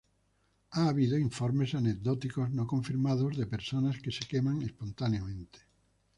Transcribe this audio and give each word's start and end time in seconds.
Ha 0.71 0.87
habido 0.89 1.15
informes 1.15 1.75
anecdóticos 1.75 2.49
no 2.49 2.65
confirmados 2.65 3.37
de 3.37 3.45
personas 3.45 3.99
que 4.01 4.09
se 4.11 4.25
queman 4.25 4.63
espontáneamente. 4.63 5.59